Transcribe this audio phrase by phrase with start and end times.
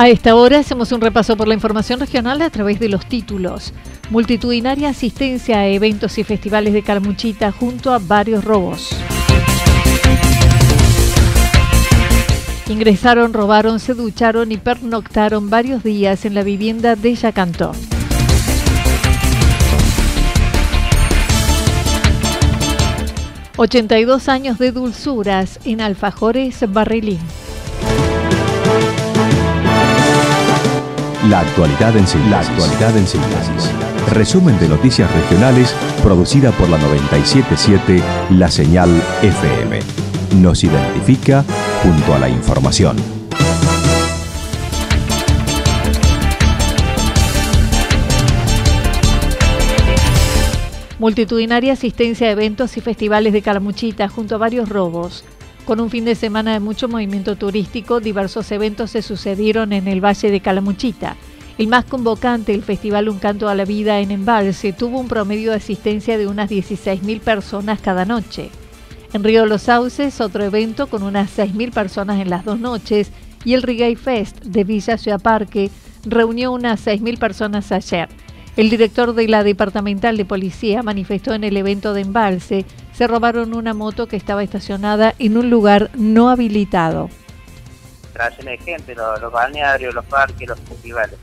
[0.00, 3.72] A esta hora hacemos un repaso por la información regional a través de los títulos.
[4.10, 8.90] Multitudinaria asistencia a eventos y festivales de Calmuchita junto a varios robos.
[12.68, 17.72] Ingresaron, robaron, se ducharon y pernoctaron varios días en la vivienda de Yacantó.
[23.56, 27.18] ...82 años de dulzuras en Alfajores Barrilín.
[31.28, 32.30] La actualidad en síntesis.
[32.30, 33.70] La actualidad en síntesis.
[34.12, 38.88] Resumen de noticias regionales producida por la 977 La Señal
[39.20, 39.80] FM.
[40.40, 41.44] Nos identifica
[41.82, 42.96] junto a la información.
[50.98, 55.24] Multitudinaria asistencia a eventos y festivales de Calamuchita junto a varios robos.
[55.68, 60.02] Con un fin de semana de mucho movimiento turístico, diversos eventos se sucedieron en el
[60.02, 61.14] Valle de Calamuchita.
[61.58, 65.50] El más convocante, el Festival Un Canto a la Vida en Embalse, tuvo un promedio
[65.50, 68.48] de asistencia de unas 16.000 personas cada noche.
[69.12, 73.10] En Río Los Sauces, otro evento con unas 6.000 personas en las dos noches,
[73.44, 75.70] y el Reggae Fest de Villa Ciudad Parque
[76.02, 78.08] reunió unas 6.000 personas ayer.
[78.58, 83.54] El director de la Departamental de Policía manifestó en el evento de Embalse se robaron
[83.54, 87.08] una moto que estaba estacionada en un lugar no habilitado.
[88.42, 91.16] de gente, los, balnearios, los parques, los festivales.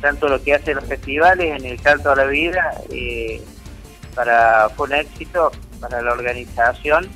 [0.00, 3.42] Tanto lo que hacen los festivales en el Canto a la Vida, eh,
[4.14, 5.50] para, fue un éxito
[5.80, 7.08] para la organización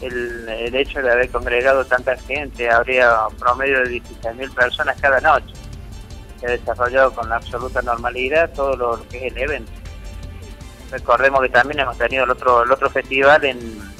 [0.00, 5.20] el, el, hecho de haber congregado tanta gente, habría un promedio de 16.000 personas cada
[5.20, 5.54] noche.
[6.42, 9.70] Se ha desarrollado con absoluta normalidad todo lo que es el evento.
[10.90, 13.58] Recordemos que también hemos tenido el otro, el otro festival en,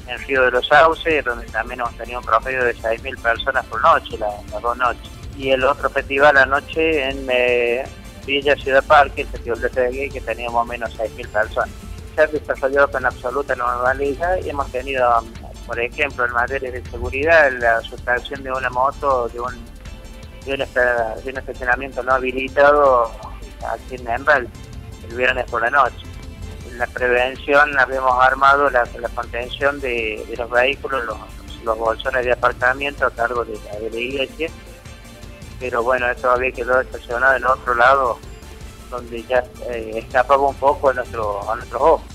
[0.08, 3.80] en Río de los Sauces, donde también hemos tenido un promedio de 6.000 personas por
[3.80, 5.08] noche, las dos noches.
[5.38, 7.84] Y el otro festival anoche en eh,
[8.26, 11.70] Villa Ciudad Parque, el Festival de Seguí, que teníamos menos 6.000 personas.
[12.16, 15.08] Se ha desarrollado con absoluta normalidad y hemos tenido,
[15.64, 19.71] por ejemplo, en materia de seguridad, la sustracción de una moto de un,
[20.44, 23.10] de un, estacionamiento no habilitado
[23.68, 24.48] aquí en Embral
[25.08, 26.12] el viernes por la noche
[26.76, 31.04] la prevención habíamos armado la, contención de, los vehículos,
[31.64, 34.48] los, bolsones de aparcamiento a cargo de la, de la iglesia,
[35.60, 38.18] pero bueno, eso había quedado estacionado en otro lado
[38.90, 42.11] donde ya eh, escapaba un poco a nuestro, a nuestros ojos.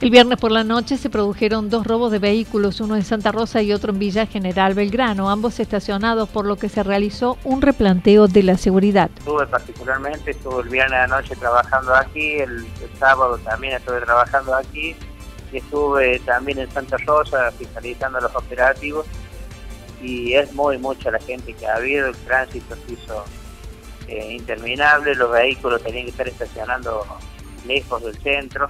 [0.00, 3.62] El viernes por la noche se produjeron dos robos de vehículos, uno en Santa Rosa
[3.62, 8.28] y otro en Villa General Belgrano, ambos estacionados, por lo que se realizó un replanteo
[8.28, 9.10] de la seguridad.
[9.18, 12.64] Estuve particularmente, estuve el viernes de noche trabajando aquí, el,
[12.96, 14.94] sábado también estuve trabajando aquí,
[15.50, 19.04] y estuve también en Santa Rosa fiscalizando los operativos,
[20.00, 23.24] y es muy mucha la gente que ha habido, el tránsito se hizo
[24.06, 27.04] eh, interminable, los vehículos tenían que estar estacionando
[27.66, 28.68] lejos del centro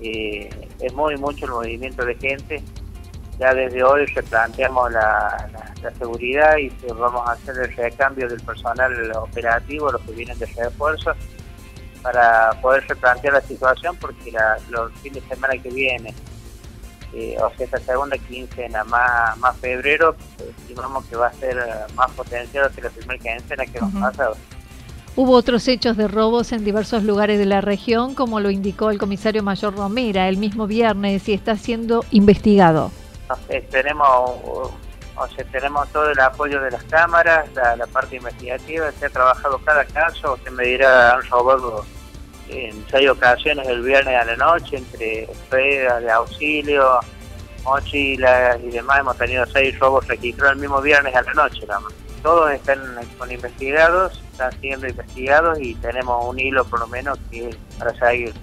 [0.00, 0.50] eh,
[0.80, 2.62] es muy mucho el movimiento de gente.
[3.38, 5.48] Ya desde hoy replanteamos la,
[5.82, 10.46] la, seguridad y vamos a hacer el recambio del personal operativo, los que vienen de
[10.46, 11.12] refuerzo,
[12.02, 14.32] para poder replantear la situación porque
[14.70, 16.12] los fines de semana que viene
[17.14, 20.14] eh, o sea, esta segunda quincena más, más febrero,
[20.58, 21.56] estimamos que va a ser
[21.94, 24.36] más potenciado que la primera quincena que hemos pasado.
[25.16, 28.98] Hubo otros hechos de robos en diversos lugares de la región, como lo indicó el
[28.98, 32.92] comisario mayor Romera el mismo viernes y está siendo investigado.
[33.70, 34.30] tenemos,
[35.16, 39.58] o sea, tenemos todo el apoyo de las cámaras, la, parte investigativa, se ha trabajado
[39.64, 41.84] cada caso, se me dirá, han robado
[42.48, 47.00] en seis ocasiones el viernes a la noche, entre ruedas de auxilio,
[47.64, 51.66] mochilas y demás, hemos tenido seis robos registrados el mismo viernes a la noche.
[52.22, 52.80] Todos están
[53.16, 58.34] con investigados, están siendo investigados y tenemos un hilo por lo menos que para seguir.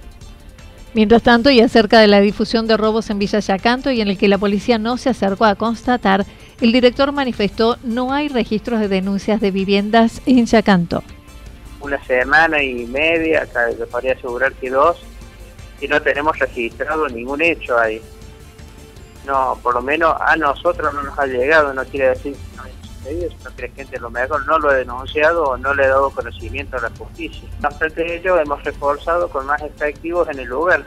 [0.94, 4.18] Mientras tanto, y acerca de la difusión de robos en Villa Yacanto y en el
[4.18, 6.25] que la policía no se acercó a constatar,
[6.62, 11.04] el director manifestó no hay registros de denuncias de viviendas en Yacanto
[11.86, 15.01] una semana y media, acá le podría asegurar que dos,
[15.80, 18.01] y no tenemos registrado ningún hecho ahí.
[19.25, 22.57] No, por lo menos a nosotros no nos ha llegado, no quiere decir que
[23.06, 25.86] no haya sucedido, sino que gente lo mejor no lo ha denunciado o no le
[25.86, 27.48] ha dado conocimiento a la justicia.
[27.62, 30.86] No obstante ello, hemos reforzado con más efectivos en el lugar.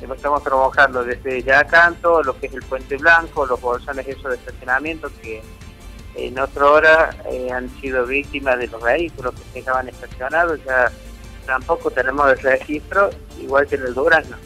[0.00, 4.36] Estamos trabajando desde ya canto, lo que es el Puente Blanco, los bolsones esos de
[4.36, 5.42] estacionamiento que
[6.14, 10.90] en otra hora eh, han sido víctimas de los vehículos que estaban estacionados, ya
[11.46, 13.10] tampoco tenemos el registro,
[13.40, 14.36] igual que en el Durazno.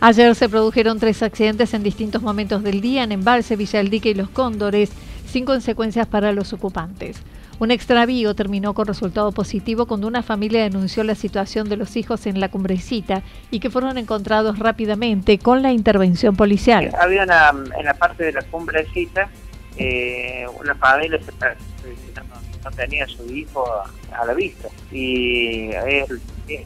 [0.00, 4.10] Ayer se produjeron tres accidentes en distintos momentos del día en Embalse, Villa del Dique
[4.10, 4.90] y Los Cóndores,
[5.32, 7.22] sin consecuencias para los ocupantes.
[7.58, 12.26] Un extravío terminó con resultado positivo cuando una familia denunció la situación de los hijos
[12.26, 16.92] en la cumbrecita y que fueron encontrados rápidamente con la intervención policial.
[17.00, 19.30] Había en la parte de la cumbrecita
[19.78, 23.64] eh, una familia no, tenía a su hijo
[24.12, 25.70] a, la vista y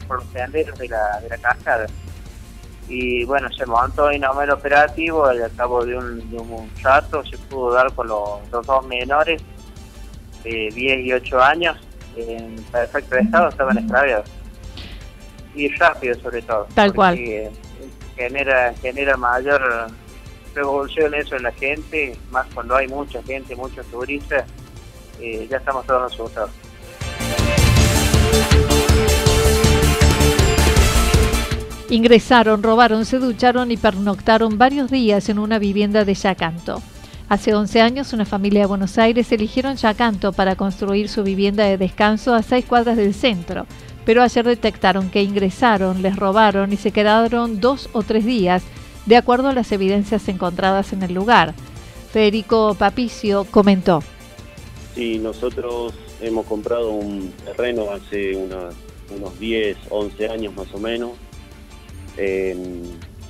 [0.07, 1.87] por los senderos de la, de la cascada.
[2.89, 7.23] Y bueno, se montó en el operativo y al cabo de un, de un rato
[7.25, 9.41] se pudo dar con los, dos menores
[10.43, 11.77] de 10 y 8 años
[12.15, 14.29] en perfecto estado, estaban extraviados.
[15.53, 16.67] Y rápido sobre todo.
[16.73, 17.19] Tal cual.
[18.15, 19.91] Genera, genera mayor
[20.57, 24.45] revolución eso en la gente, más cuando hay mucha gente, muchos turistas,
[25.19, 26.51] eh, ya estamos todos asustados.
[31.89, 36.81] Ingresaron, robaron, se ducharon y pernoctaron varios días en una vivienda de Yacanto.
[37.29, 41.77] Hace 11 años, una familia de Buenos Aires eligieron Yacanto para construir su vivienda de
[41.77, 43.65] descanso a seis cuadras del centro,
[44.05, 48.63] pero ayer detectaron que ingresaron, les robaron y se quedaron dos o tres días
[49.05, 51.53] de acuerdo a las evidencias encontradas en el lugar.
[52.11, 54.03] Federico Papicio comentó.
[54.93, 61.11] Sí, nosotros hemos comprado un terreno hace unos 10, 11 años más o menos.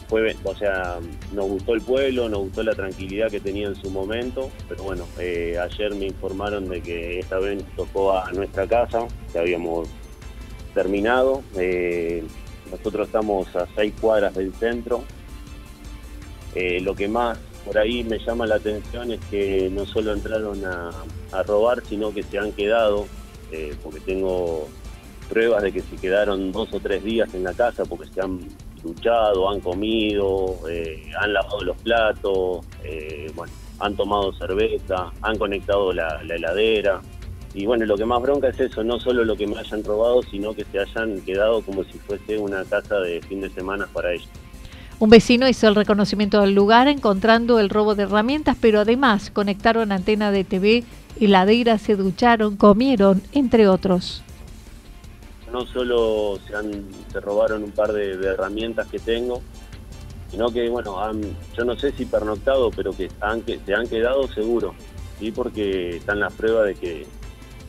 [0.08, 1.00] Fue, o sea,
[1.34, 5.06] nos gustó el pueblo, nos gustó la tranquilidad que tenía en su momento, pero bueno,
[5.20, 9.90] eh, ayer me informaron de que esta vez tocó a nuestra casa, que habíamos
[10.74, 11.44] terminado.
[11.58, 12.24] Eh,
[12.72, 15.04] nosotros estamos a seis cuadras del centro,
[16.56, 20.64] eh, lo que más por ahí me llama la atención es que no solo entraron
[20.66, 23.08] a, robar, sino que se han quedado,
[23.84, 24.70] porque tengo
[25.30, 28.40] pruebas de que se quedaron dos o tres días en la casa porque se han
[28.82, 32.66] duchado, han comido, eh, han lavado los platos,
[33.36, 37.02] bueno, han tomado cerveza, han conectado la, la heladera.
[37.54, 40.22] Y bueno, lo que más bronca es eso, no solo lo que me hayan robado,
[40.24, 44.14] sino que se hayan quedado como si fuese una casa de fin de semana para
[44.14, 44.30] ellos.
[45.00, 49.92] Un vecino hizo el reconocimiento del lugar encontrando el robo de herramientas, pero además conectaron
[49.92, 50.84] antena de TV,
[51.20, 54.24] heladeras, se ducharon, comieron, entre otros.
[55.52, 59.42] No solo se, han, se robaron un par de, herramientas que tengo,
[60.30, 60.98] sino que, bueno,
[61.58, 64.76] yo no sé si pernoctado, pero que, han, que se han quedado seguro,
[65.20, 65.32] ¿sí?
[65.32, 67.08] porque están las pruebas de que,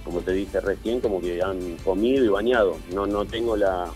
[0.04, 2.76] como te dije recién, como que han comido y bañado.
[2.92, 3.92] No, no tengo la,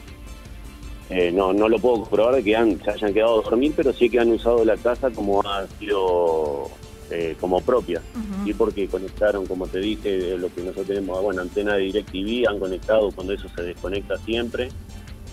[1.14, 4.08] eh, no, no lo puedo comprobar de que se hayan quedado a dormir, pero sí
[4.08, 6.70] que han usado la casa como ha sido
[7.14, 8.00] eh, como propia.
[8.46, 12.58] Y porque conectaron, como te dije, lo que nosotros tenemos, bueno, antena de DirecTV, han
[12.58, 14.70] conectado cuando eso se desconecta siempre.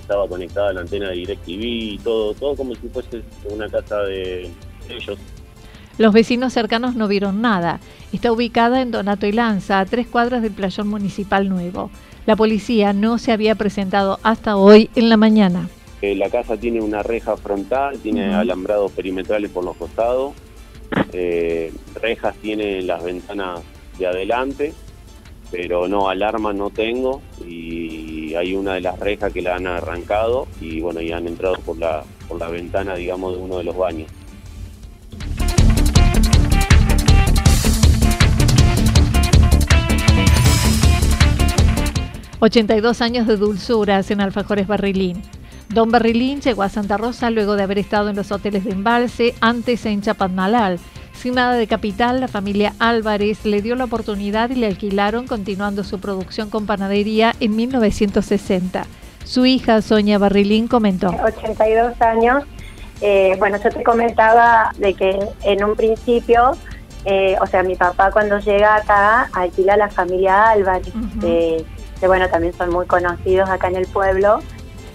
[0.02, 4.50] Estaba conectada la antena de DirecTV y todo, todo como si fuese una casa de
[4.90, 5.18] ellos.
[5.98, 7.80] Los vecinos cercanos no vieron nada.
[8.12, 11.92] Está ubicada en Donato y Lanza, a tres cuadras del playón municipal nuevo.
[12.26, 15.70] La policía no se había presentado hasta hoy en la mañana.
[16.02, 20.34] Eh, la casa tiene una reja frontal, tiene alambrados perimetrales por los costados,
[21.14, 23.62] eh, rejas tiene las ventanas
[23.98, 24.74] de adelante,
[25.52, 30.48] pero no, alarma no tengo y hay una de las rejas que la han arrancado
[30.62, 33.78] y bueno, ya han entrado por la, por la ventana, digamos, de uno de los
[33.78, 34.12] baños.
[42.42, 45.22] ...82 años de dulzuras en Alfajores Barrilín...
[45.70, 49.36] Don Barrilín llegó a Santa Rosa luego de haber estado en los hoteles de Embalse,
[49.40, 50.80] antes en Chapadmalal.
[51.14, 55.84] Sin nada de capital, la familia Álvarez le dio la oportunidad y le alquilaron continuando
[55.84, 58.86] su producción con panadería en 1960.
[59.26, 61.10] Su hija, Sonia Barrilín, comentó.
[61.10, 62.44] 82 años.
[63.02, 66.52] Eh, bueno, yo te comentaba de que en un principio,
[67.06, 72.28] eh, o sea, mi papá cuando llega acá alquila a la familia Álvarez, que bueno,
[72.30, 74.40] también son muy conocidos acá en el pueblo.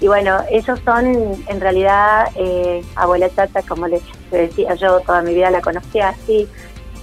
[0.04, 1.06] Y bueno, ellos son
[1.46, 6.46] en realidad eh, abuela chata, como les decía yo, toda mi vida la conocía así.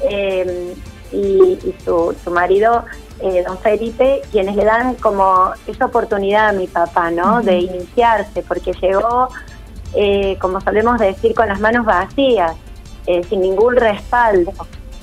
[0.07, 0.75] Eh,
[1.11, 2.85] y, su, su, marido,
[3.19, 7.41] eh, don Felipe, quienes le dan como esa oportunidad a mi papá, ¿no?
[7.41, 9.29] De iniciarse, porque llegó,
[9.95, 12.53] eh, como solemos decir, con las manos vacías,
[13.27, 14.53] sin ningún respaldo.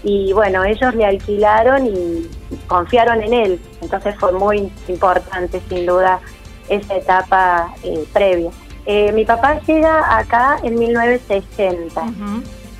[0.04, 2.30] Y bueno, ellos le alquilaron y
[2.68, 3.60] confiaron en él.
[3.82, 6.20] Entonces fue muy importante, sin duda,
[6.68, 8.50] esa etapa eh, previa.
[8.86, 12.02] Eh, mi papá llega acá en 1960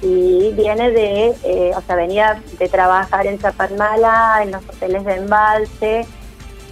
[0.01, 5.17] y viene de, eh, o sea, venía de trabajar en Chapadmala, en los hoteles de
[5.17, 6.07] embalse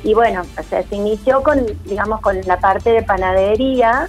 [0.03, 4.09] y bueno, o sea, se inició con, digamos, con la parte de panadería.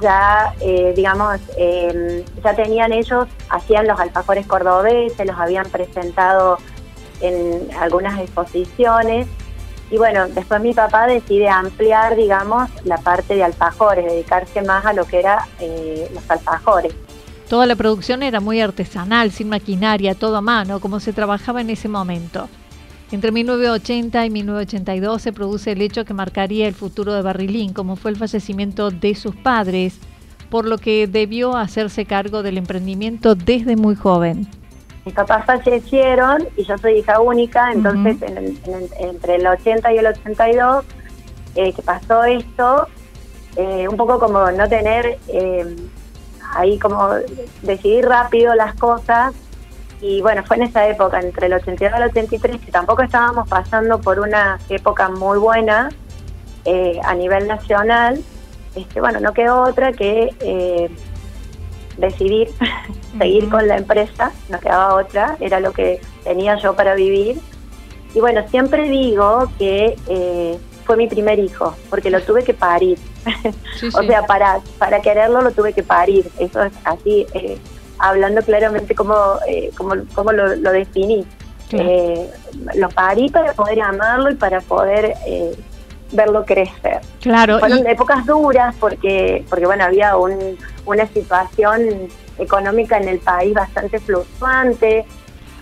[0.00, 0.52] ya,
[0.94, 1.40] digamos,
[2.44, 6.58] ya tenían ellos, hacían los alfajores cordobeses, los habían presentado
[7.22, 9.26] en algunas exposiciones
[9.90, 14.92] y bueno, después mi papá decide ampliar, digamos, la parte de alfajores, dedicarse más a
[14.92, 16.94] lo que era eh, los alfajores.
[17.48, 21.70] Toda la producción era muy artesanal, sin maquinaria, todo a mano, como se trabajaba en
[21.70, 22.48] ese momento.
[23.10, 27.96] Entre 1980 y 1982 se produce el hecho que marcaría el futuro de Barrilín, como
[27.96, 29.98] fue el fallecimiento de sus padres,
[30.50, 34.46] por lo que debió hacerse cargo del emprendimiento desde muy joven
[35.08, 38.18] mis papás fallecieron y yo soy hija única, entonces
[39.00, 40.84] entre el 80 y el 82
[41.54, 42.86] eh, que pasó esto,
[43.56, 45.76] eh, un poco como no tener eh,
[46.54, 47.08] ahí como
[47.62, 49.32] decidir rápido las cosas.
[50.02, 53.48] Y bueno, fue en esa época, entre el 82 y el 83, que tampoco estábamos
[53.48, 55.88] pasando por una época muy buena
[57.02, 58.22] a nivel nacional,
[58.74, 60.90] este, bueno, no quedó otra que
[61.98, 62.48] decidir
[63.18, 67.38] seguir con la empresa, no quedaba otra, era lo que tenía yo para vivir.
[68.14, 72.98] Y bueno, siempre digo que eh, fue mi primer hijo, porque lo tuve que parir.
[73.94, 76.30] o sea, para, para quererlo lo tuve que parir.
[76.38, 77.58] Eso es así, eh,
[77.98, 79.14] hablando claramente como,
[79.46, 81.26] eh, como, como lo, lo definí.
[82.74, 85.14] lo parí para poder amarlo y para poder
[86.12, 87.00] verlo crecer.
[87.20, 87.58] Claro.
[87.58, 93.98] Fueron épocas duras porque, porque bueno, había un, una situación económica en el país bastante
[93.98, 95.04] fluctuante.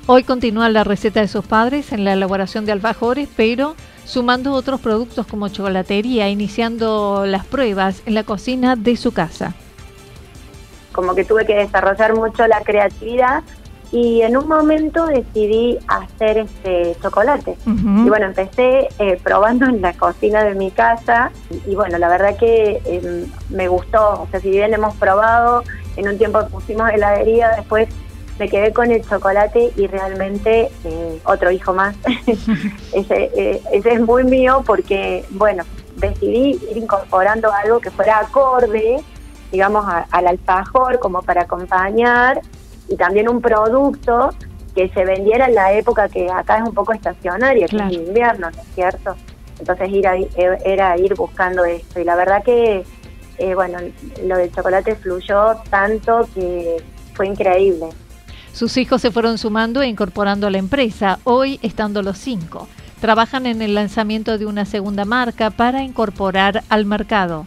[0.07, 3.75] Hoy continúa la receta de sus padres en la elaboración de alfajores, pero
[4.05, 9.55] sumando otros productos como chocolatería, iniciando las pruebas en la cocina de su casa.
[10.93, 13.43] Como que tuve que desarrollar mucho la creatividad
[13.93, 17.57] y en un momento decidí hacer este chocolate.
[17.66, 21.31] Y bueno, empecé eh, probando en la cocina de mi casa
[21.66, 24.23] y, bueno, la verdad que em, me gustó.
[24.23, 25.62] O sea, si bien hemos probado,
[25.97, 27.88] en un tiempo pusimos heladería, después
[28.38, 31.97] me quedé con el chocolate y realmente eh, otro hijo más.
[32.93, 35.62] ese, eh, ese es muy mío porque, bueno,
[35.97, 38.97] decidí ir incorporando algo que fuera acorde,
[39.52, 42.43] digamos, al alfajor como para acompañar
[42.88, 44.31] y también un producto
[44.75, 48.50] que se vendiera en la época que acá es un poco estacionaria, que es invierno,
[48.50, 49.16] ¿no es cierto?
[49.59, 50.16] Entonces ir a,
[50.64, 52.85] era ir buscando esto y la verdad que,
[53.38, 53.78] eh, bueno,
[54.25, 56.76] lo del chocolate fluyó tanto que
[57.14, 57.87] fue increíble.
[58.52, 62.69] Sus hijos se fueron sumando e incorporando a la empresa, hoy estando los cinco.
[63.00, 67.47] Trabajan en el lanzamiento de una segunda marca para incorporar al mercado.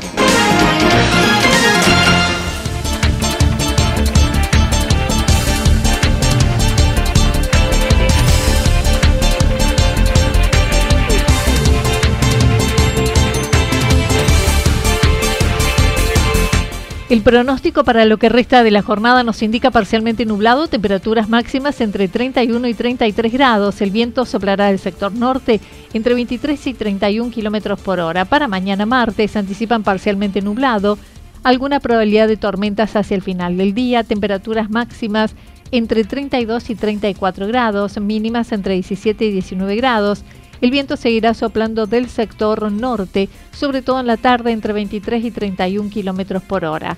[17.11, 21.81] El pronóstico para lo que resta de la jornada nos indica parcialmente nublado, temperaturas máximas
[21.81, 23.81] entre 31 y 33 grados.
[23.81, 25.59] El viento soplará del sector norte
[25.91, 28.23] entre 23 y 31 kilómetros por hora.
[28.23, 30.97] Para mañana martes anticipan parcialmente nublado,
[31.43, 35.35] alguna probabilidad de tormentas hacia el final del día, temperaturas máximas
[35.71, 40.23] entre 32 y 34 grados, mínimas entre 17 y 19 grados.
[40.61, 45.31] El viento seguirá soplando del sector norte, sobre todo en la tarde entre 23 y
[45.31, 46.97] 31 kilómetros por hora.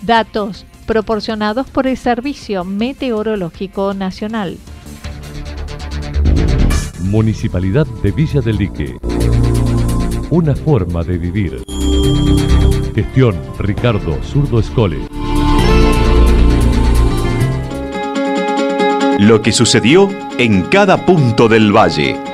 [0.00, 4.56] Datos proporcionados por el Servicio Meteorológico Nacional.
[7.02, 8.96] Municipalidad de Villa del Lique.
[10.30, 11.62] Una forma de vivir.
[12.94, 14.98] Gestión Ricardo Zurdo Escole.
[19.18, 22.31] Lo que sucedió en cada punto del valle.